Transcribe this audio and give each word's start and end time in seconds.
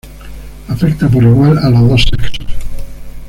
Afecta 0.67 1.07
por 1.07 1.21
igual 1.21 1.59
a 1.59 1.69
los 1.69 1.87
dos 1.89 2.01
sexos. 2.05 2.33